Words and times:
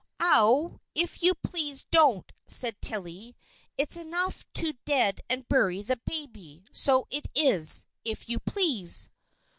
"Ow, 0.19 0.79
if 0.95 1.21
you 1.21 1.35
please, 1.43 1.83
don't!" 1.91 2.31
said 2.47 2.75
Tilly. 2.81 3.37
"It's 3.77 3.95
enough 3.97 4.43
to 4.55 4.75
dead 4.83 5.21
and 5.29 5.47
bury 5.47 5.83
the 5.83 6.01
baby; 6.07 6.63
so 6.71 7.05
it 7.11 7.27
is, 7.35 7.85
if 8.03 8.27
you 8.27 8.39
please." 8.39 9.11